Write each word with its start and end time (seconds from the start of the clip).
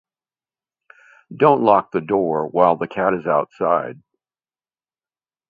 Don't 1.37 1.61
lock 1.61 1.91
the 1.91 2.01
door 2.01 2.47
while 2.47 2.75
the 2.75 2.87
cat 2.87 3.13
is 3.13 3.27
outside. 3.27 4.01